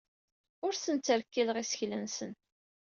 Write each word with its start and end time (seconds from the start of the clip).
Ur 0.65 0.73
asen-ttrekkileɣ 0.75 1.57
isekla-nsen. 1.59 2.31